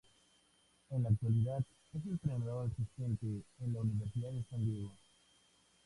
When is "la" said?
1.03-1.09, 3.73-3.81